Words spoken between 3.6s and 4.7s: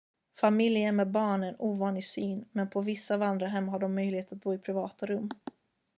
har de möjlighet att bo i